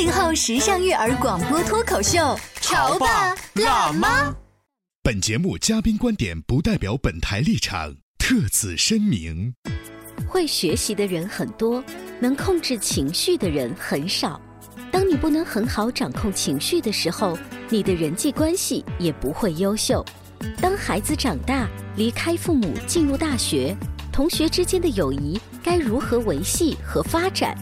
[0.00, 4.34] 八零后时尚育儿广播脱口秀，潮爸辣妈。
[5.02, 9.52] 本节目嘉宾观点不代表本台立场，特此声明。
[10.26, 11.84] 会学习的人很多，
[12.18, 14.40] 能控制情绪的人很少。
[14.90, 20.02] 当你不能很好掌控情绪的时候，你的人际关系也不会优秀。
[20.62, 23.76] 当孩子长大，离开父母，进入大学，
[24.10, 27.54] 同学之间的友谊该如何维系和发展？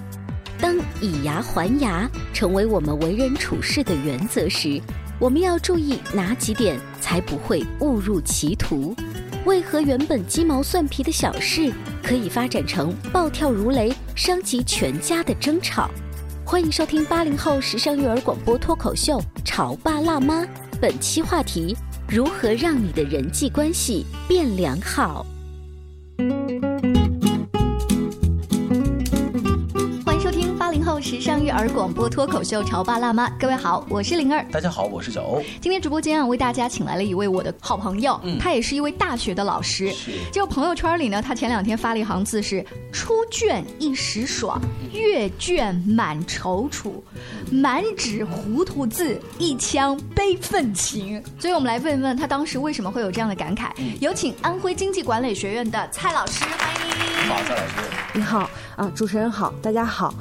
[0.60, 4.80] 当以牙还牙成为我们为人处事的原则时，
[5.18, 8.94] 我们要注意哪几点才不会误入歧途？
[9.44, 15.88] 为何原本鸡毛蒜皮的小事可以发展成暴跳如雷、伤及全家的争吵？
[16.44, 20.42] 欢迎收听八零后时尚育儿广播脱口秀《潮爸辣妈》，
[20.80, 21.76] 本期话题：
[22.08, 25.24] 如何让你的人际关系变良好？
[31.08, 34.44] 时尚育儿广播脱口秀《潮爸辣妈》，各位好，我是灵儿。
[34.52, 35.42] 大家好，我是小欧。
[35.58, 39.90] 今天直播间啊，为大家请来了一位我的好朋友，嗯他也是一位大学的老师。
[40.30, 44.60] 就朋友圈里呢，他前两天发了一行字是“出卷一时爽，
[44.92, 47.00] 阅卷满踌躇，
[47.50, 51.24] 满纸糊涂字，一腔悲愤情”。
[51.40, 53.70] 所以我们来问问他当时为什么会有这样的感慨。
[53.98, 57.30] 有请安徽经济管理学院的蔡老师，欢迎。
[57.30, 57.72] 好，蔡老师。
[58.12, 60.12] 你好啊，主持人好，大家好。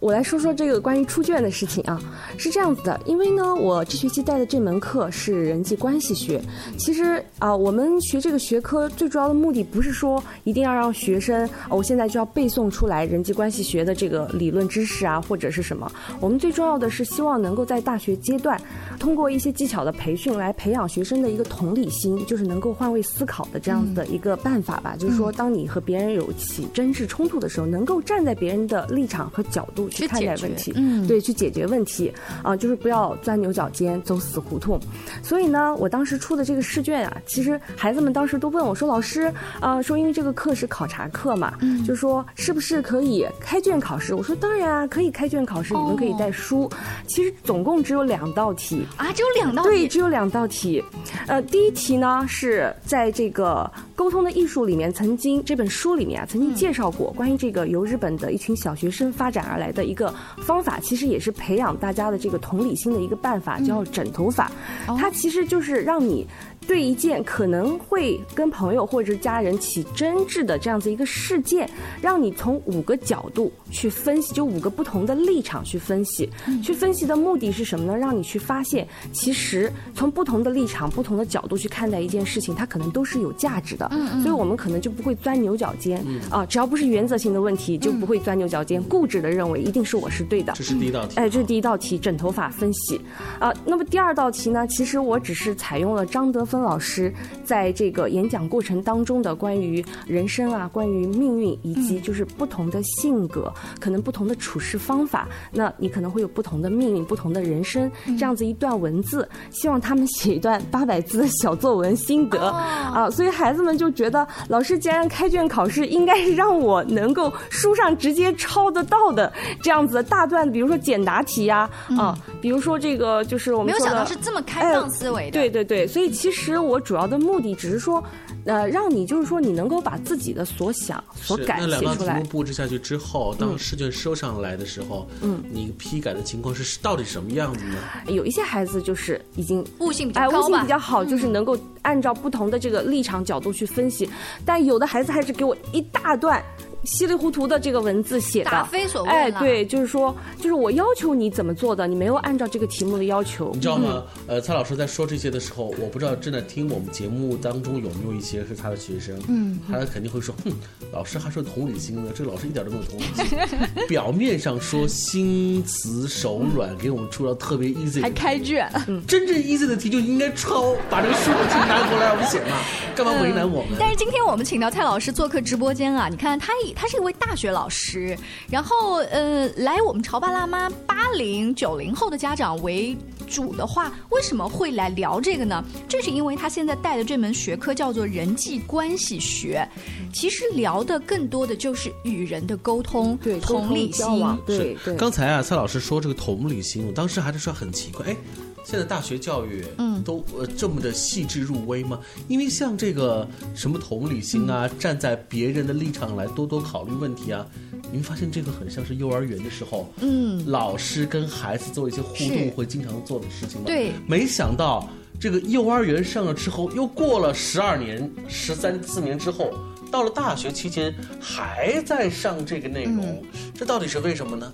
[0.00, 1.98] 我来说说这个关于出卷的事情啊，
[2.36, 6.42] 是这样子的，因为呢，我这学期带的这门课是人际关系学。
[6.76, 15.90] 其实啊，我们学这个学科最主要的目的不是说一定要让学生，我现在就要背诵出来人际关系学的这个理论知识啊，或者是什么。
[16.20, 18.60] 我们最重要的是希望能够在大学阶段，
[18.98, 24.94] 通过一些技巧的培训来培养学生的一个同理心，就是能够换位思考的这样子的一个办法吧。
[24.98, 29.88] 就是说，当你和别人有起争执冲突的时候，能够站在别人的立场和角度。
[29.94, 32.12] 去看待问题，嗯，对，去解决问题，
[32.42, 34.78] 啊，就是不要钻牛角尖，走死胡同。
[35.22, 41.54] 所以呢，我当时出的这个试卷啊，其实孩子们当时都问我说：“老师，啊，说因为这个课是考察课嘛，
[41.86, 46.70] 就说是不是可以开卷考试？”我说：“当然啊，可以开卷考试，你们可以带书。
[47.06, 50.82] 其实总共只有两道题啊，只有两道对，只有两道题。
[51.26, 59.84] 呃，第一题呢是在这个《沟通的艺术》里面曾经这本书里面啊曾经介绍过关于这个由日本的一群小学生发展而来的。
[59.84, 64.50] 一个方法其实也是培养大家的这个同理心的一个办法，叫枕头法。
[64.98, 66.26] 它其实就是让你。
[66.66, 71.68] 对一件可能会跟朋友或者家人起争执的这样子一个事件，
[72.00, 76.26] 让你从五个角度去分析，就五个不同的立场去分析。
[76.62, 77.94] 去分析的目的是什么呢？
[77.94, 83.83] 让你去发现，其实从不同的立场、不同的角度去看待一件事情，它可能都是有价值的。
[84.22, 90.52] 所以我们可能就不会钻牛角尖啊，只要不是原则性的问题，就不会钻牛角尖，固执的认为一定是我是对的。
[90.56, 91.16] 这是第一道题。
[91.16, 93.00] 哎，这是第一道题，枕头法分析
[93.38, 93.52] 啊。
[93.64, 94.66] 那么第二道题呢？
[94.66, 97.12] 其实我只是采用了张德芬老师
[97.44, 113.10] 在这个演讲过程当中的关于人生啊、关于命运以及就是不同的性格，可能不同的处事方法，那你可能会有不同的命运、不同的人生这样子一段文字，希望他们写一段八百字的小作文心得啊。
[113.10, 121.68] 所以孩子们就觉得，老师既然开卷考试，应该是让我能够书上直接抄得到的这样子的大段，比如说简答题呀
[121.98, 126.80] 啊，比如说这个就是我们没有想到是这么开放思维的，对对对，所以其实我。
[126.84, 128.04] 主要的目的只是说，
[128.44, 131.78] 呃，让你就是说，你能够把自己的所想、所感写出来。
[131.78, 137.76] 那两道题目布置下去之后，当试卷收上来的时候，嗯，你批改的情况是到底什么样子呢？
[138.08, 144.08] 有一些孩子就是已经悟性比较高悟性比较好，就是能够按照不同的这个立场角度去分析，
[144.44, 146.42] 但有的孩子还是给我一大段。
[146.84, 153.60] 稀里糊涂的这个文字写的，答非所问哎，对，就是说，就是我要求你怎么做的，你没有按照这个题目的要求你。
[153.60, 154.02] 知道吗？
[154.26, 160.52] 呃，蔡老师在说这些的时候，我不知道正在听我们节目当中有没有一些是他的学生，嗯，他肯定会说，哼，
[160.92, 163.38] 老师还说同理心呢，这个老师一点都没有同理心。
[163.88, 168.70] 表面上说心慈手软，给我们出了特别 easy，还开卷，
[169.06, 172.56] 真正 easy 的题就应该抄，把这个书题拿过来我们写嘛，
[172.94, 173.76] 干嘛为难我们？
[173.78, 178.16] 但是今天我们请到蔡老师做客直播间啊，你看他也他是一位大学老师，
[178.50, 182.96] 然后呃来我们潮爸辣妈八零九零后的家长为
[183.28, 185.64] 主的话，为什么会来聊这个呢？
[185.88, 189.66] 正是因为他现在带的这门学科叫做人际关系学，
[190.12, 194.04] 其实聊的更多的就是与人的沟通、对，同理心
[194.46, 194.76] 对。
[194.96, 198.16] 刚才啊，蔡老师说这个同理心，我当时还是说很奇怪，哎，
[198.64, 202.00] 现在大学教育，嗯，都呃这么的细致入微吗？
[202.28, 207.46] 因为像这个什么同理心啊，站在别人的立场来多多考虑问题啊，
[207.92, 213.66] 你会发现这个很像是幼儿园的时候，嗯，老师跟孩子做一些互动会经常做的事情吗？
[213.66, 214.88] 对没想到
[215.20, 219.52] 这个幼儿园上了之后，又过了十二年、十三四年之后。
[219.92, 223.22] 到了大学期间，还在上这个内容，
[223.54, 224.52] 这到底是为什么呢？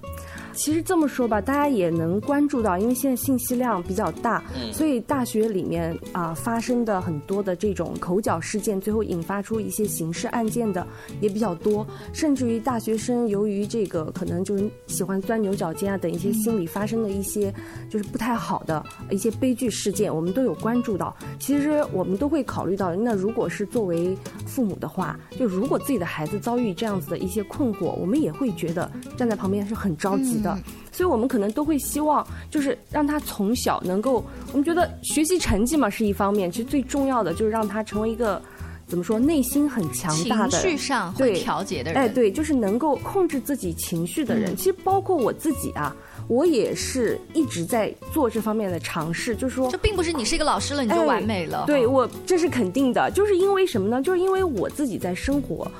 [0.52, 4.42] 其实这么说吧，大家也能关注到，因为现在信息量比较大，
[4.72, 10.86] 所以大学里面啊、发生的很多的这种口角事件，最后引发出一些刑事案件的
[11.20, 17.52] 也比较多，甚至于大学生由于这个可能就是喜欢钻牛角尖啊等一些心理发生的一些
[17.88, 21.14] 就是不太好的一些悲剧事件，我们都有关注到。
[21.38, 24.16] 其实我们都会考虑到，那如果是作为
[24.46, 30.58] 父母的话，就如果自己的孩子遭遇这样子的一些困惑，我们也会觉得站在旁边是很着急的。
[30.92, 38.42] 所以我们可能都会希望，就是让他从小能够，我们觉得学习成绩嘛是一方面，其实最重要的就是让他成为一个
[38.86, 44.54] 怎么说，内心很强大的情绪上会对调节的人，哎，对，就是能够控制自己情绪的人。
[44.56, 45.94] 其实包括我自己啊，
[46.26, 54.02] 我也是一直在做这方面的尝试，就是说这并不是你是一个老师了你就哎完美了，对我这是肯定的，就是因为什么呢？
[54.02, 55.70] 就是因为我自己在生活，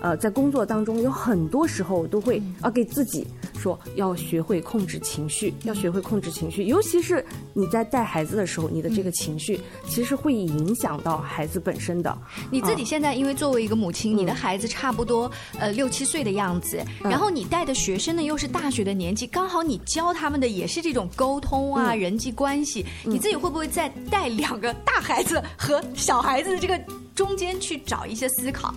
[0.00, 3.26] 呃，在工作当中有很多时候我都会嗯啊给自己
[3.60, 12.16] 说要学会控制情绪，要学会控制情绪，尤其是你在带孩子的时候，你的这个情绪其实会影响到孩子本身的。
[12.50, 14.18] 你自己现在因为作为一个母亲，嗯。
[14.20, 21.98] 你的孩子差不多呃六七岁的样子，然后你带的学生呢又是大学的年纪，刚好你教他们的也是这种沟通啊、嗯。
[21.98, 26.80] 人际关系，你自己会不会在带两个大孩子和小孩子的这个
[27.14, 28.74] 中间去找一些思考？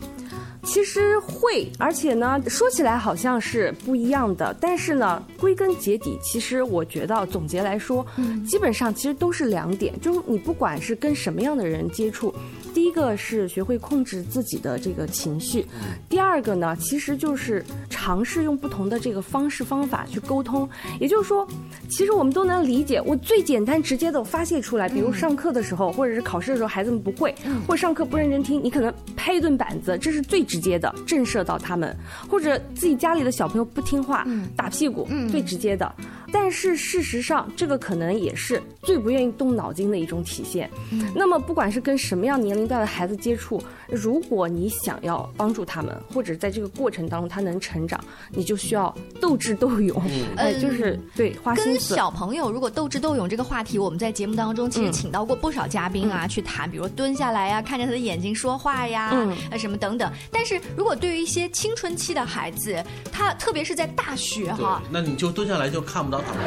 [0.64, 8.06] 其实会，而且呢，说起来好像是不一样的，但是呢，归根结底，其实我觉得总结来说，
[8.48, 12.34] 基本上其实都是两点，就是你不管是跟什么样的人接触，
[12.74, 15.66] 第一个是学会控制自己的这个情绪，
[16.10, 20.68] 第二个呢，其实就是尝试用不同的这个方式方法去沟通。
[21.00, 21.48] 也就是说，
[21.90, 27.34] 其实我们都能理解，我最简单直接的发泄出来，比如上课的时候，或者是考试的时候，孩子们不会，
[27.68, 31.96] 或者上课不认真听，你可能拍一顿板子，这是最直接的震慑到他们，
[32.28, 35.94] 或者自己家里的小朋友不听话，打屁股，最直接的。
[36.32, 40.68] 但是事实上，这个可能也是最不愿意动脑筋的一种体现。
[41.14, 48.00] 那么，不管是跟什么样年龄段的孩子接触，如果你想要帮助他们，或者在这个过程当中他能成长，
[48.32, 50.02] 你就需要斗智斗勇，
[50.38, 51.96] 呃，就是对花心跟思。
[51.96, 60.12] 小朋友如果斗智斗勇这个话题，我们在节目当中其实请到过不少嘉宾啊，去谈，比如蹲下来呀、看着他的眼睛说话呀，嗯呃什么等等。
[60.32, 66.44] 但是如果对于一些青春期的孩子，他特别是在大学哈，，那你就蹲下来就看不到他们。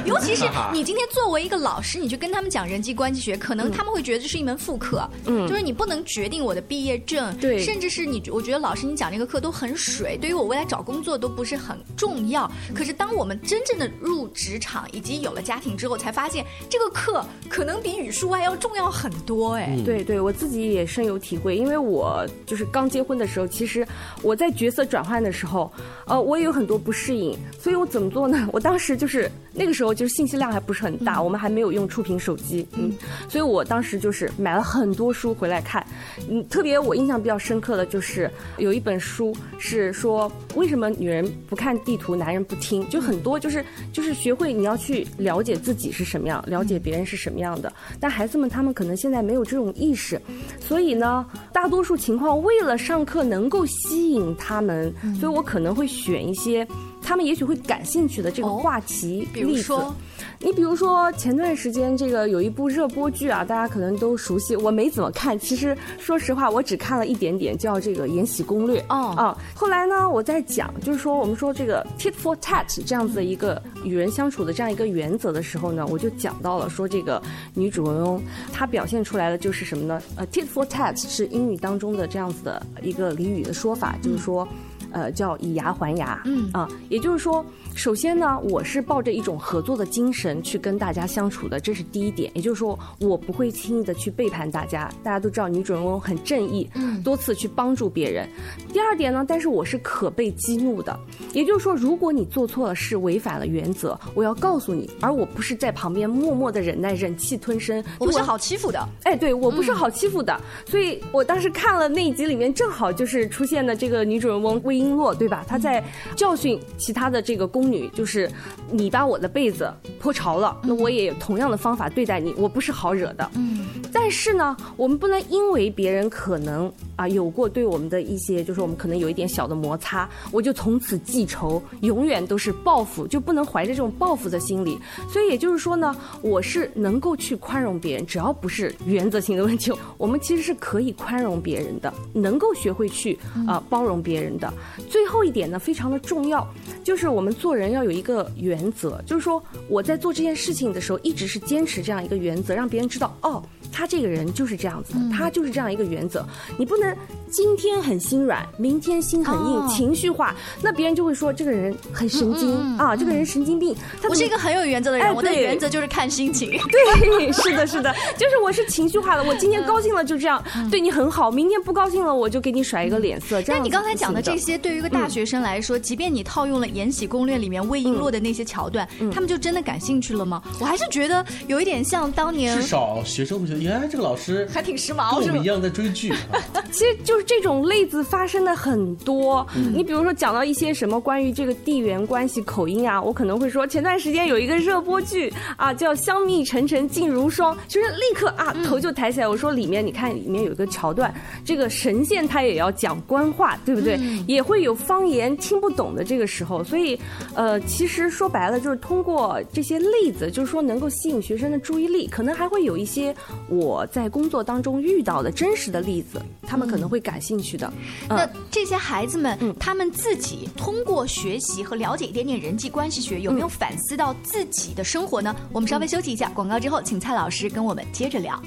[0.06, 7.60] 尤其是你今天作为一个老师，你去跟他们讲人际关系学，可能他们会觉得这是一门副课，嗯，就是你不能决定我的毕业证，对。
[7.60, 12.50] 甚至是你，我觉得老师你讲这个课都很水，对于我未来找工作都不是很重要。
[12.74, 23.86] 可是当我们真正的入职场以及有了家庭之后，才发现这个课可能比语数外要重要很多，哎，对对，我自己也深有体会，因为我就是刚结婚的时候，其实
[24.22, 25.70] 我在角色转换的时候，
[26.06, 28.48] 呃，我也有很多不适应，所以我怎么做呢？
[28.52, 32.92] 我当时就是那个时候就是信息量还不是很大，我们还没有用触屏手机，嗯，
[33.28, 35.86] 所以我当时就是买了很多书回来看，
[36.28, 50.20] 嗯，特别我印象比较深刻的就是有一本书是说为什么女人不看地图，男人不听，就很多就是就是学会你要去了解自己是什么样，了解别人是什么样的，但孩子们他们可能现在没有这种意识，
[50.60, 56.66] 所以呢，大多数情况为了上课能够吸引他们，所以我可能会选一些。
[57.02, 59.62] 他们也许会感兴趣的这个话题比如例子。
[59.62, 59.94] 说，
[60.38, 65.38] 你比如说前段时间这个有一部热播剧啊，大家可能都熟悉，我没怎么看。
[65.38, 69.36] 其实说实话，我只看了一点点，叫这个《延禧攻略》哦啊。
[69.54, 77.20] 后来呢，我在讲，就是说我们说这个 tit for tat 这样子的一个与人相处的这样一个原则的时候呢，我就讲到了说这个
[77.54, 80.00] 女主人翁她表现出来的就是什么呢？
[80.16, 84.46] 呃，tit for tat 是英语当中的这样子的一个俚语的说法，就是说。
[84.92, 87.44] 呃，叫以牙还牙，嗯啊，也就是说，
[87.74, 92.30] 首先呢，我是抱着一种合作的精神去跟大家相处的，这是第一点。
[92.34, 94.90] 也就是说，我不会轻易的去背叛大家。
[95.02, 98.28] 大家都知道，女主人翁很正义，嗯，多次去帮助别人。
[98.72, 100.98] 第二点呢，但是我是可被激怒的，
[101.32, 108.88] 也就是说，如果你做错了事，违反了原则，我要告诉你，而我不是在旁边默默的忍耐、忍气吞声，我不是好欺负的。
[109.04, 115.44] 哎，对我不是好欺负的，所以我当时看了那一集里面，正好就是出现的这个女主人翁魏璎珞，对吧？
[115.46, 115.82] 她在
[116.16, 118.30] 教训其他的这个宫女，就是
[118.70, 123.30] 你把我的被子泼潮了，那我也有同样的方法对待你，我不是好惹的。
[123.34, 134.78] 嗯，但是呢，我们不能因为别人可能啊有过对我们的一些，就是我们可能有一点小的摩擦，我就从此记仇，永远都是报复，就不能怀着这种报复的心理。
[135.08, 144.52] 所以也就是说呢，我是能够去宽容别人，只要不是原则性的问题，我们其实是可以宽容别人的，能够学会去啊、包容别人的。
[144.88, 146.46] 最后一点呢，非常的重要，
[146.82, 153.42] 就是我们做人要有一个原则，就是说我在做这件事情的时候，一直是坚持这样一个原则，让别人知道哦。
[153.72, 156.26] 他这个人就是这样子的，他就是这样一个原则。
[156.58, 156.96] 你不能
[157.30, 163.74] 今天很心软，明天心很硬，哦情绪化，那别人就会说这个人很神经、啊，这个人神经病。
[164.08, 166.50] 我是一个很有原则的人，我的原则就是看心情。
[166.70, 169.24] 对，是的，是的，就是我是情绪化的。
[169.24, 173.40] 我今天高兴了就这样对你很好，明天不高兴了我就给你甩一个脸色。
[173.42, 180.42] 这样那你刚才讲的这些，对于一个大学生来说，即便你套用了《延禧攻略》里面魏璎珞的那些桥段，他们就真的感兴趣了吗？
[180.58, 185.44] 我还是觉得有一点像当年至，少学生会觉得，原来这个老师还挺时髦，是吧我们一？
[185.44, 186.10] 样在追剧。
[186.10, 186.16] 啊
[186.70, 189.44] 其实就是这种例子发生的很多。
[189.74, 199.26] 你比如说讲到一些什么关于这个地缘关系、口音啊，我可能会说前段时间有一个热播剧啊，叫《香蜜沉沉烬如霜》，就是立刻啊头就抬起来。
[199.26, 201.12] 我说里面你看里面有一个桥段，
[201.44, 203.98] 这个神仙他也要讲官话，对不对？
[204.28, 206.96] 也会有方言听不懂的这个时候，所以
[207.34, 213.12] 呃，其实说白了就是通过这些例子，就是说能够吸引学生的注意力，可能还会有一些
[213.50, 217.70] 我在工作当中遇到的真实的例子，他们可能会感兴趣的。
[218.08, 225.34] 那这些孩子们，嗯他们自己通过学习和了解一点点人际关系学，有没有反思到自己的生活呢？
[225.52, 228.40] 我们稍微休息一下，广告之后，请蔡老师跟我们接着聊。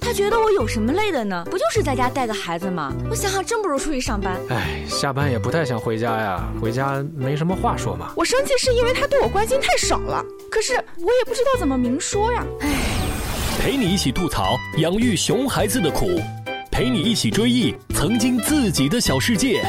[0.00, 1.46] 他觉得我有什么累的呢？
[1.50, 2.92] 不就是在家带个孩子吗？
[3.08, 4.38] 我想想，真不如出去上班。
[4.50, 8.12] 哎，下班也不太想回家呀，回家没什么话说嘛。
[8.16, 12.44] 我生气是因为他对我关心太少了，可是我也不知道怎么明说呀。
[13.64, 16.20] 陪你一起吐槽养育熊孩子的苦，
[16.70, 19.62] 陪你一起追忆曾经自己的小世界。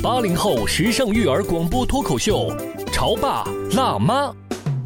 [0.00, 2.56] 八零后时尚育儿广播脱口秀，
[2.92, 4.26] 潮爸辣妈。《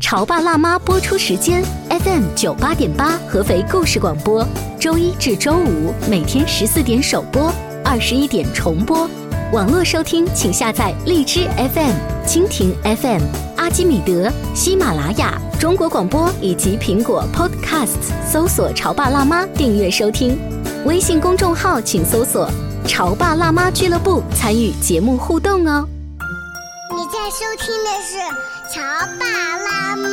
[0.00, 4.42] 潮爸辣妈》播出时间：FM 九八点八，合肥故事广播，
[4.80, 7.52] 周一至周五每天十四点首播，
[7.84, 9.06] 二十一点重播。
[9.52, 11.94] 网络收听，请下载荔枝 FM、
[12.26, 13.22] 蜻蜓 FM、
[13.56, 20.36] 阿基米德、喜马拉雅、中国广播以及苹果 Podcasts，搜索“潮爸辣妈”订阅收听。
[20.84, 22.50] 微信公众号请搜索
[22.88, 25.86] “潮爸辣妈俱乐部”，参与节目互动哦。
[26.90, 28.18] 你在收听的是
[28.74, 28.82] 《潮
[29.20, 29.26] 爸
[29.58, 30.08] 辣妈》，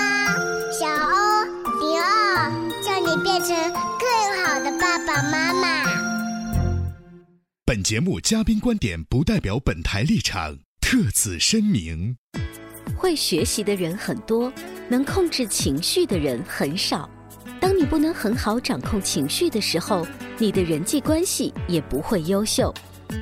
[0.71, 1.43] 小欧
[1.81, 2.51] 零二，
[2.83, 3.57] 叫你变成
[3.97, 6.02] 更好的爸爸妈妈。
[7.73, 12.15] 本节目嘉宾观点不代表本台立场，特此声明。
[12.95, 14.53] 会学习的人很多，
[14.87, 17.09] 能控制情绪的人很少。
[17.59, 20.05] 当你不能很好掌控情绪的时候，
[20.37, 22.71] 你的人际关系也不会优秀。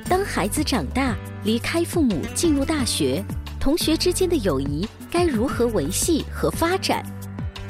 [0.06, 3.24] 当孩子长大，离开父母，进入大学，
[3.58, 7.02] 同学之间的友谊该如何维系和发展？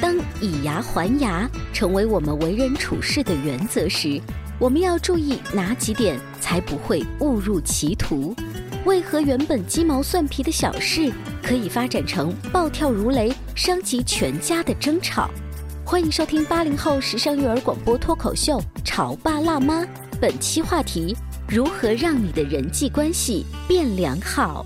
[0.01, 4.21] 当以牙还牙成为我们为人处事的原则时，
[4.59, 8.35] 我们要注意哪几点才不会误入歧途？
[8.85, 15.29] 为何原本鸡毛蒜皮的小事可以发展成暴跳如雷、伤及全家的争吵？
[15.85, 19.83] 欢迎收听八零后时尚育儿广播脱口秀《潮爸辣妈》，
[20.21, 21.17] 本期话题：
[21.49, 24.65] 如何让你的人际关系变良好？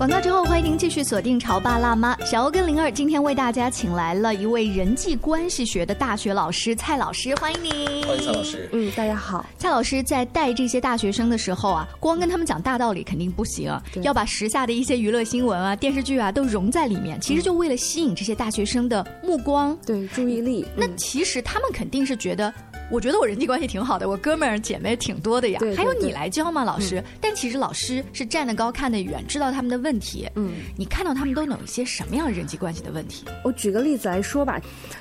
[0.00, 2.16] 广告之后，欢迎您继续锁定《潮爸辣妈》。
[2.24, 8.06] 小欧跟灵儿今天为大家请来了一位人际关系学的大学老师蔡老师，欢迎您。
[8.06, 8.66] 欢迎蔡老师。
[8.72, 9.44] 嗯，大家好。
[9.58, 17.20] 蔡老师在带这些大学生的时候啊，光跟他们讲大道理肯定不行，要把时下的一些娱乐新闻啊、电视剧啊都融在里面。
[17.20, 20.64] 其实就为了吸引这些大学生的目光，对注意力。
[20.74, 22.50] 那其实他们肯定是觉得。
[22.90, 25.60] 我觉得我人际关系挺好的，我哥们儿姐妹挺多的呀。
[25.76, 27.02] 还有你来教吗，老师？
[27.20, 30.28] 但其实老师是站得高看得远，知道他们的问题。
[30.34, 33.24] 嗯，你看到他们都有一些什么样人际关系的问题？
[33.44, 34.60] 我举个例子来说吧，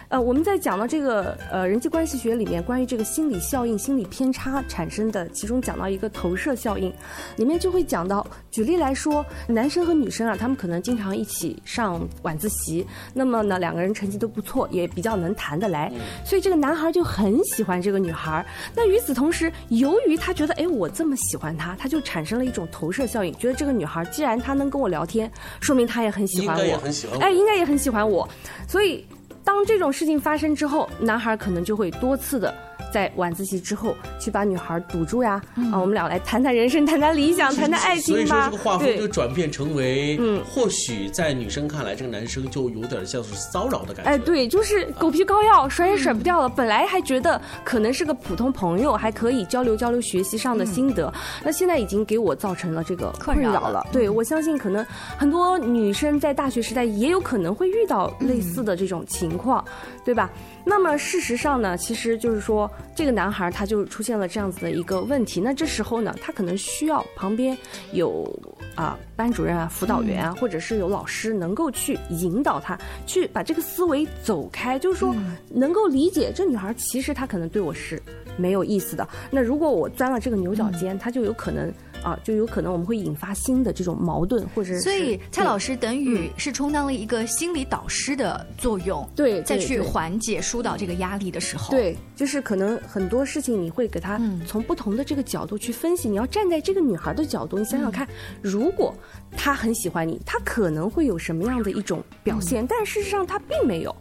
[0.09, 6.93] 呃，我们在讲到这个呃人际关系学里面，关于这个心理效应、心理偏差产生的，其中讲到一个投射效应，
[7.37, 15.91] 里面就会讲到，举例来说，男生和女生啊，他们可能经常一起上晚自习，那么呢，两个人成绩都不错，也比较能谈得来，
[16.23, 17.78] 所以这个男孩就很喜欢。
[17.81, 18.45] 这个女孩，
[18.75, 26.81] 那与此同时，由于他觉得，哎，我这么喜欢她，他就产生了一种投射效应，觉得这个女孩既然她能跟我聊天，说明她也很喜欢我，
[27.19, 28.27] 哎，应该也很喜欢我，
[28.67, 29.05] 所以
[29.43, 32.53] 当这种事情发生之后，男孩可能就会多次的。
[32.91, 35.41] 在晚自习之后去把女孩堵住呀，
[35.71, 38.15] 啊，我们俩来谈谈人生，谈谈理想，谈谈爱情吧。
[38.15, 44.11] 所以说这个画风就转变成为，嗯，或许在女生看来，这个男生就有点像是骚扰的感觉。
[44.11, 46.49] 哎，对，就是狗皮膏药，甩也甩不掉了。
[46.49, 53.85] 本来还觉得可能是个普通朋友，还可以交流交流学习上的心得，那现在已经给我造成了这个困扰了。
[53.91, 54.85] 对，我相信可能
[55.17, 59.63] 很多女生在大学时代也有可能会遇到类似的这种情况，
[60.03, 60.29] 对吧？
[60.65, 65.39] 那么事实上呢，其实就是说，这个男孩他就出现了这样子的一个问题。
[65.39, 67.57] 那这时候呢，他可能需要旁边
[67.93, 68.27] 有
[68.75, 75.15] 啊班主任啊、辅导员啊，或者是有老师能够去引导他，去把这个思维走开，就是说
[75.49, 78.01] 能够理解这女孩其实她可能对我是
[78.37, 79.07] 没有意思的。
[79.31, 81.71] 那如果我钻了这个牛角尖，他就有可能。
[82.03, 98.07] 啊，就有可能我们会引发新的这种矛盾，或者是所以蔡老师等于是充当了一个心理导师的作用，对，再去缓解疏导这个压力的时候，对，就是可能很多事情你会给他从不同的这个角度去分析，你要站在这个女孩的角度，你想想看，
[98.41, 98.93] 如果
[99.35, 103.95] 她很喜欢你，她可能会有什么样的一种表现，但事实上她并没有，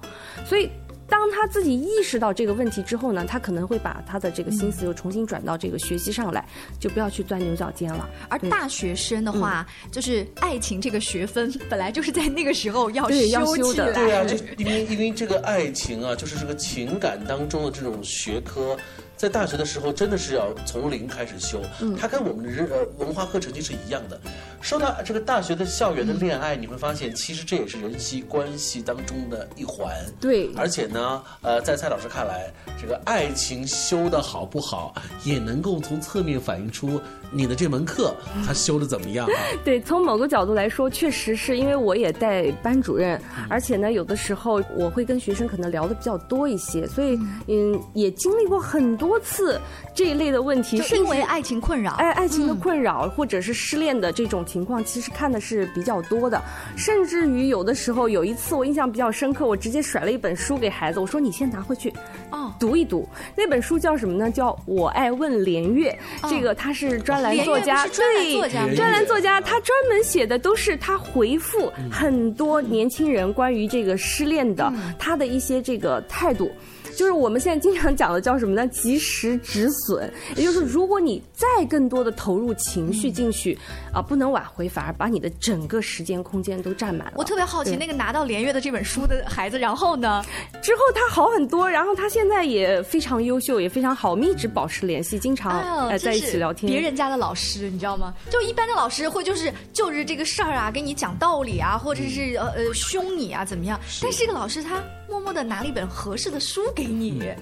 [0.44, 0.70] 所以。
[1.08, 6.46] 当他自己意识到这个问题之后呢，他可能会把他的这个心思又重新转到这个学习上来，
[6.78, 8.08] 就不要去钻牛角尖了。
[8.28, 13.92] 而大学生的话，就是爱情这个学分本来就是在那个时候要修的。
[13.94, 18.76] 对啊，就因为因为这个爱情啊，就是这个情感当中的这种学科。
[19.18, 21.60] 在大学的时候，真的是要从零开始修。
[21.80, 24.18] 嗯，它跟我们的人呃文化课程就是一样的。
[24.60, 29.92] 说到这个大学的校园的恋爱，你会发现，其实这也是人际关系当中的一环。
[30.20, 38.14] 对，而且呢，呃，在蔡老师看来，这个爱情修的好不好，也能够从侧面反映出你的这门课
[38.44, 39.28] 他修的怎么样。
[39.64, 49.16] 对，从某个角度来说，确实是因为我也带班主任，而且呢，有的时候我会跟学生可能聊的比较多一些，所以嗯，也经历过很多。
[49.20, 49.60] 次
[49.94, 56.40] 这一类的问题，是因为爱情困扰，哎，爱情的困扰，或者是失恋的这种情况，其实看的是比较多的。
[56.76, 61.92] 甚至于有的时候，有一次我印象比较深刻，我直接甩了一本书给孩子，我说：“你先拿回去，
[62.30, 64.30] 哦，读一读。”那本书叫什么呢？
[64.30, 65.96] 叫《我爱问连月》。
[66.30, 76.50] 这个他是专栏作家，对，专栏作家，他专门写的都是他回复很多年轻人关于这个失恋的他的一些这个态度。
[76.98, 78.66] 就是我们现在经常讲的叫什么呢？
[78.66, 83.56] 及时止损，也就是如果你再更多的投入情绪进去，
[83.92, 87.12] 啊，不能挽回，反而把你的整个时间空间都占满了。
[87.14, 90.24] 我特别好奇，那个拿到连月的这本书的孩子，然后呢？
[90.60, 96.68] 之后他好很多，然后他现在也非常优秀，也非常好，我们一直保持联系，经常哎在一起聊天。
[96.68, 98.12] 别人家的老师，你知道吗？
[98.28, 103.78] 就一般的老师会就是就着这个事儿啊，给你讲道理啊，或者是呃呃凶你啊，怎么样？
[104.02, 104.82] 但是这个老师他。
[105.08, 107.32] 默默的拿了一本合适的书给你。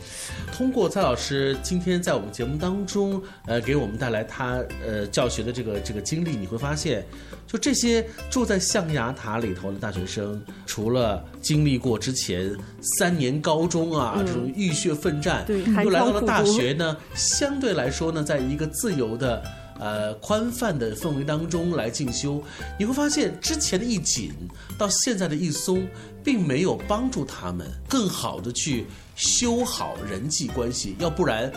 [0.53, 7.05] 通过蔡老师今天在我们节目当中，呃，给我们带来他呃教学的这个这个经历，你会发现，
[7.47, 19.43] 就这些住在象牙塔里头的大学生，除了经历过之前三年高中啊这种浴血奋战，对又来到了大学呢，相对来说呢，在一个自由的。
[19.79, 22.43] 呃，宽泛的氛围当中来进修，
[22.79, 24.33] 你会发现之前的一紧
[24.79, 25.87] 到现在的一松，
[26.27, 28.85] 并没有帮助他们更好的去
[29.17, 31.51] 修好人际关系，要不然。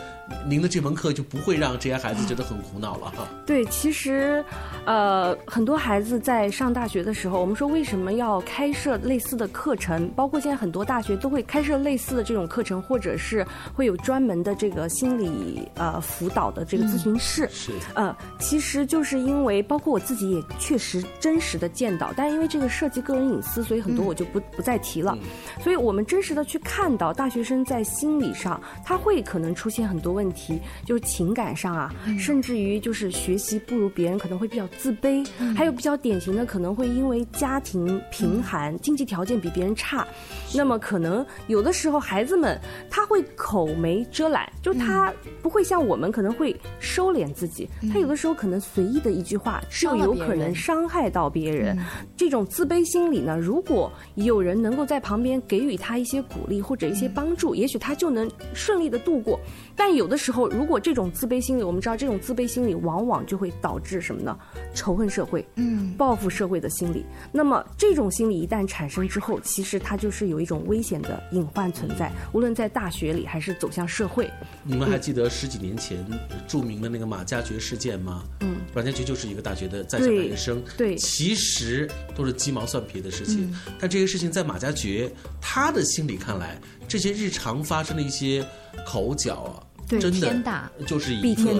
[0.46, 3.26] 您的这门课就不会让这些孩子觉得很苦恼了哈。
[3.44, 4.44] 对，其实，
[4.84, 10.08] 呃，很多孩子在上大学的时候，我们说为什么要开设类似的课程？
[10.10, 13.44] 包括现在很多大学都会开设类似的这种课程，或者是
[13.74, 17.48] 会有专门的这个心理呃辅导的这个咨询室。
[17.50, 17.72] 是。
[17.94, 25.18] 呃，其实就是因为包括我自己也确实真实的见到，但是因为这个涉及个人隐私，所以很多我就不不再提了。
[25.60, 30.10] 所以我们真实的去看到大学生在心理上，他会可能出现很多。
[30.10, 35.24] 问题就是情感上啊，甚至于就是学习不如别人，可能会比较自卑。
[35.56, 40.04] 还有比较典型的，可能会因为家庭贫寒，经济条件比别人差，
[40.52, 42.60] 那么可能有的时候孩子们
[42.90, 51.78] 他会口没遮拦，就他不会像我们可能会收敛自己，他有的时候可能随意的一句话就有可能伤害到别人。
[52.16, 59.38] 这种自卑心理呢，如果有人能够在旁边给予他一些鼓励或者一些帮助，也许他就能顺利的度过。
[59.76, 64.38] 但有的时候，如果这种自卑心理，我们知道这种自卑心理往往就会导致什么呢？
[64.74, 67.04] 仇恨社会，嗯，报复社会的心理。
[67.32, 74.30] 那么这种心理一旦产生之后，其实它就是有一种危险的隐患存在，无论在大学里还是走向社会。
[74.62, 76.04] 你们还记得十几年前
[76.46, 78.24] 著名的那个马加爵事件吗？
[78.40, 83.50] 嗯，马加爵就是一个大学的在校大学生，对，其实都是鸡毛蒜皮的事情。
[83.78, 88.44] 但这些事情在马加爵他的心里看来，这些日常发生的一些
[88.84, 89.69] 口角啊。
[89.98, 91.50] 真的就是一个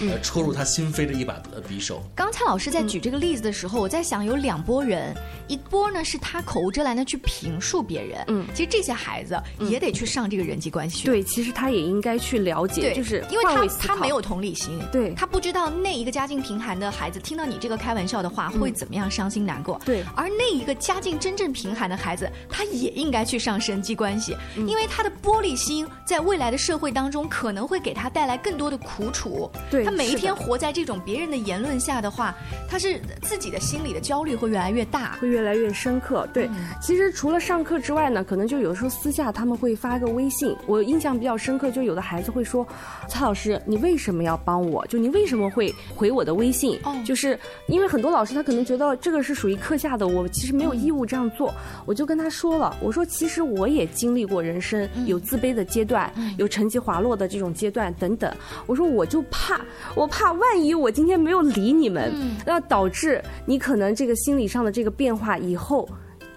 [0.00, 2.02] 呃戳入他心扉的一把匕首。
[2.14, 10.98] 刚才老师在举这个例子的时候，我在想有两拨人，一波呢是他口无遮拦的去评述别人，嗯，其实这些孩子也得去上这个人际关系。
[10.98, 11.06] 学。
[11.06, 27.77] 对，其实他也应该去了解，就是因为他他没有同理心，对，他不知道那一个家境贫寒的孩子听到你这个开玩笑的话会怎么样伤心难过，对，而那一个家境真正贫寒的孩子，他也应该去上人际关系，因为他的玻璃心在未来的社会当中可能会。
[27.78, 32.34] 给他带来更多的苦楚，对他每一天活在这种别人的言论下的话，
[32.68, 36.28] 他是自己的心理的焦虑会越来越大，会越来越深刻。
[36.32, 36.50] 对，
[36.82, 42.66] 其实除了上课之外呢，可能就有时候私下他们会发个微信，我印象比较深刻，就有的孩子会说
[43.08, 44.84] ：“蔡老师，你为什么要帮我？
[44.88, 46.78] 就你为什么会回我的微信？
[46.82, 47.38] 哦就是
[47.68, 51.54] 因为很多老师他可能觉得这个是属于课下的，我其实没有义务这样做。
[51.86, 58.34] 我就跟他说了，我说其实我也经历过人生有自卑的阶段，有成绩滑落的这种阶。”阶段等等，
[58.66, 59.60] 我说我就怕，
[59.94, 62.10] 我怕万一我今天没有理你们，
[62.46, 65.86] 那导致你可能这个心理上的这个变化以后，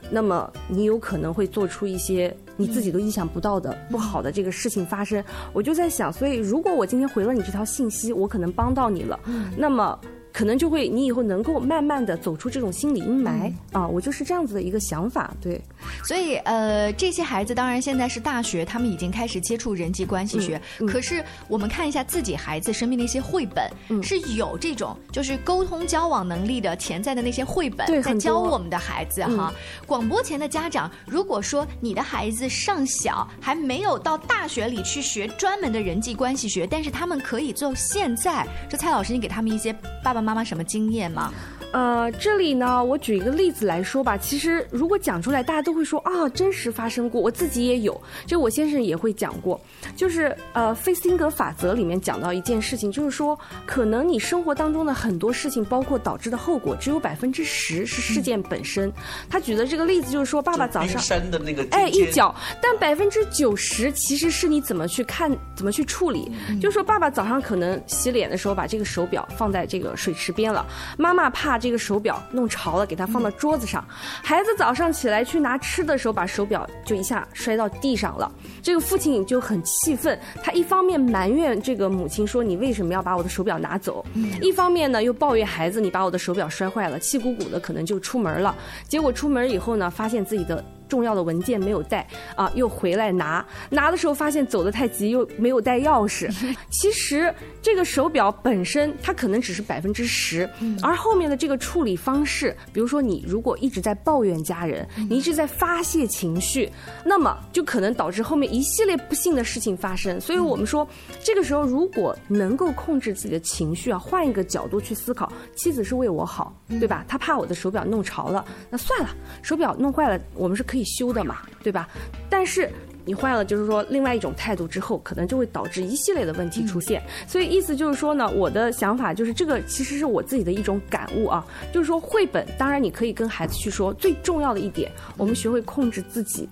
[0.10, 5.24] 那么你有可能会做出一些你自己都意想不到的不好的这个事情发生。
[5.54, 9.18] 我就在想，所以如果我今天回了你这条信息，我可能帮到你了，
[9.56, 9.98] 那么。
[10.34, 13.86] 可能就会，你以后能够慢慢的走出这种心理阴霾啊！
[13.86, 15.62] 我就是这样子的一个想法，对。
[16.06, 20.62] 所以，呃，这些孩子当然现在是大学，他们已经开始接触人际关系学。
[20.88, 23.70] 可是，我们看一下自己孩子身边的一些绘本，
[24.02, 29.54] 是有这种就是沟通交往能力的潜在的那些绘本，在教我们的孩子哈。
[29.86, 40.21] 广播前的家长，如果说你的孩子上小还没有到大学里去学专门的人际关系学，但是他们可以做现在，这蔡老师，你给他们一些爸爸。
[40.22, 41.32] 妈妈什么经验吗？
[41.72, 44.18] 呃，这里呢，我举一个例子来说吧。
[44.18, 48.00] 其实如果讲出来，大家都会说啊，真实发生过，我自己也有。
[48.26, 49.60] 就我先生也会讲过，
[49.96, 58.92] 就是呃，费斯汀格法则里面讲到一件事情，就是说，可能你生活当中的很多事情，包括导致的后果，只有百分之十是事件本身。
[59.30, 66.30] 他举的这个例子就是说，爸爸早上山的那个哎一脚，但百分之九十其实是你怎么去看，怎么去处理。
[66.62, 70.66] 就是说，爸爸早上可能洗脸的时候把这个手表放在这个水池边了，
[70.98, 71.61] 妈妈怕。
[71.62, 73.86] 这个手表弄潮了，给它放到桌子上。
[74.24, 78.30] 孩子早上起来去拿吃的时候，把手表就一下摔到地上了。
[78.62, 84.04] 这个父亲就很气愤，他一方面埋怨这个母亲说：“你为什么要把我的手表拿走？”
[84.42, 88.56] 一方面呢，又抱怨孩子：“你把我的手表摔坏了。”气鼓鼓的，可能就出门了。
[88.88, 90.64] 结果出门以后呢，发现自己的。
[90.92, 96.30] 重要的文件没有带啊，又回来拿，拿的时候发现走得太急，又没有带钥匙。
[96.70, 100.50] 其实这个手表本身它可能只是百分之十，
[100.84, 106.70] 而后面的这个处理方式，比如说你如果一直在抱怨家人，你一直在发泄情绪，
[107.06, 110.20] 那么就可能导致后面一系列不幸的事情发生。
[110.20, 110.86] 所以我们说，
[111.24, 117.06] 这个时候如果能够控制自己的情绪啊，换一个角度去思考，妻子是为我好，对吧？
[117.08, 119.10] 她怕我的手表弄潮了，那算了，
[119.42, 120.81] 手表弄坏了，我们是可以。
[120.84, 121.88] 修的嘛，对吧？
[122.30, 122.70] 但是
[123.04, 127.02] 你换了就是说另外一种态度之后，可能就会导致一系列的问题出现。
[127.28, 136.48] 所以意思就是说呢，我的想法就是这个其实是我自己的一种感悟啊，就是说绘本，当然你可以跟孩子去说，最重要的一点，我们学会控制自己。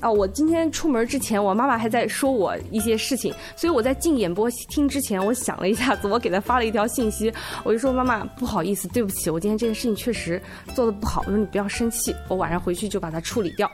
[0.00, 7.32] 啊，我今天出门之前，我妈妈还在说我一些事情，所以我在进演播厅之前，我想了一下子，我给她发了一条信息，
[7.64, 10.40] 我就说妈妈不好意思，对不起，我今天这件事情确实
[10.74, 13.70] 做的不好，我说你不要生气，我晚上回去就把它处理掉。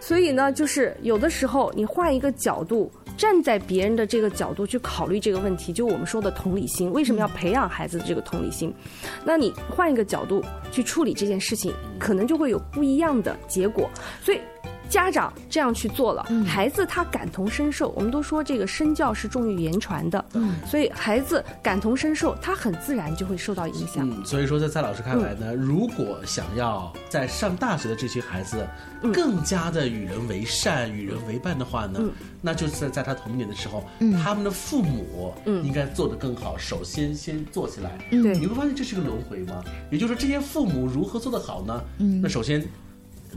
[0.00, 8.74] 所以呢，就是有的时候你换一个角度，站在别人的这个角度去考虑这个问题，就我们说的同理心，为什么要培养孩子的这个同理心？
[9.24, 13.88] 那你换一个角度去处理这件事情，可能就会有不一样的结果。
[14.20, 14.40] 所以。
[14.90, 17.88] 家长这样去做了，孩子他感同身受。
[17.90, 24.08] 我们都说这个身教是重于言传的，嗯，所以孩子感同身受，他很自然就会受到影响。
[24.10, 28.66] 嗯，所以说在蔡老师看来呢，如果想要在上大学的这些孩子
[29.12, 32.00] 更加的与人为善、与人为伴的话呢，
[32.42, 33.84] 那就是在在他童年的时候，
[34.22, 36.58] 他们的父母应该做得更好。
[36.58, 39.62] 首先先做起来，对，你会发现这是个轮回吗？
[39.90, 41.82] 也就是说，这些父母如何做得好呢？
[41.98, 42.66] 嗯，那首先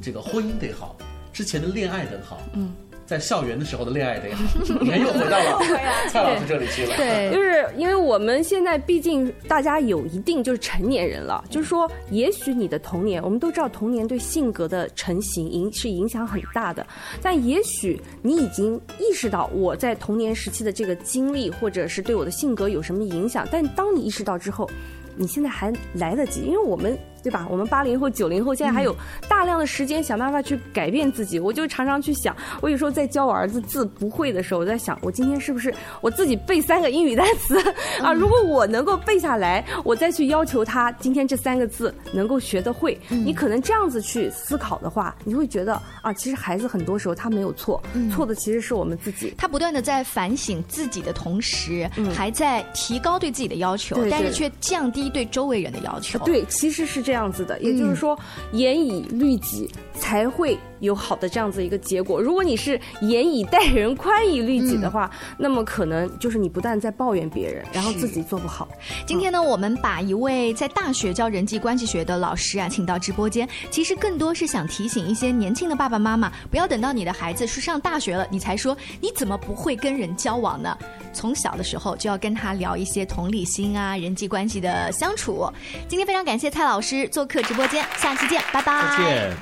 [0.01, 0.95] 这个婚姻得好。
[1.33, 2.71] 之前的恋爱很好，嗯，
[3.05, 4.43] 在校园的时候的恋爱得好，
[4.79, 5.59] 你看又回到了
[6.07, 6.95] 蔡老师这里去了。
[6.95, 16.85] 对， 就是因为我们现在毕竟大家有一定就是成年人了，就是说，也许你的童年，我们都知道童年对性格的成型影是影响很大的，
[17.21, 24.69] 但也许你已经意识到我在童年时期的这个经历，或者是对我的性格有什么影响，但当你意识到之后，
[25.15, 26.97] 你现在还来得及，因为我们。
[27.23, 27.47] 对吧？
[27.49, 28.95] 我们八零后、九零后现在还有
[29.29, 31.39] 大量的时间想办法去改变自己。
[31.39, 37.57] 我就常常去想，我有时候在教我儿子字不会的时候，我在想，我今天是不是我自己背三个英语单词
[38.03, 38.12] 啊？
[38.12, 42.99] 如果我能够背下来，我再去要求他今天这三个字能够学得会。
[43.07, 47.81] 你可能这样子去思考的话，你会觉得啊，其实孩子很多时候他没有错，
[48.12, 49.33] 错的其实是我们自己。
[49.38, 56.19] 他不断的在反省自己的同时，还在提高对自己的要求，但是却降低对周围人的要求。
[56.19, 58.17] 对，其实是这样子的，也就是说，
[58.52, 62.21] 严以律己才会有好的这样子一个结果。
[62.21, 68.67] 如果你是严以待人、宽以律己的话，那么可能就是你不但在抱怨别人，然后自己做不好。
[69.07, 80.77] 今天呢，我们把一位在大学教人际关系学的老师啊，请到直播间，其实更多是想提醒一些年轻的爸爸妈妈，不要等到你的孩子是上大学了，你才说你怎么不会跟人交往呢？
[81.13, 85.47] 从小的时候就要跟他聊一些同理心啊，人际关系的相处。
[85.87, 88.97] 今天非常感谢蔡老师做客直播间，下期见，拜拜。
[88.97, 89.37] 再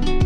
[0.00, 0.25] 见。